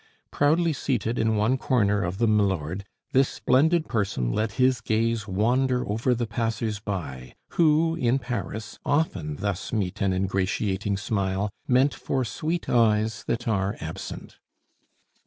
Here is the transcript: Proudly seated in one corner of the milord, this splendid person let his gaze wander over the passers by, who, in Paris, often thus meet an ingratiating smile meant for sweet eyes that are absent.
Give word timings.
Proudly 0.31 0.73
seated 0.73 1.19
in 1.19 1.35
one 1.35 1.59
corner 1.59 2.01
of 2.01 2.17
the 2.17 2.25
milord, 2.25 2.85
this 3.11 3.29
splendid 3.29 3.87
person 3.87 4.31
let 4.31 4.53
his 4.53 4.81
gaze 4.81 5.27
wander 5.27 5.87
over 5.87 6.15
the 6.15 6.25
passers 6.25 6.79
by, 6.79 7.35
who, 7.49 7.93
in 7.95 8.17
Paris, 8.17 8.79
often 8.83 9.35
thus 9.35 9.71
meet 9.71 10.01
an 10.01 10.11
ingratiating 10.11 10.97
smile 10.97 11.51
meant 11.67 11.93
for 11.93 12.25
sweet 12.25 12.67
eyes 12.67 13.23
that 13.27 13.47
are 13.47 13.77
absent. 13.79 14.39